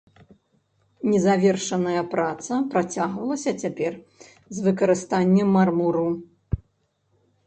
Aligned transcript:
Незавершаная 1.09 2.03
праца 2.13 2.53
працягвалася 2.71 3.53
цяпер 3.63 3.91
з 4.29 4.57
выкарыстаннем 4.69 5.53
мармуру. 5.57 6.07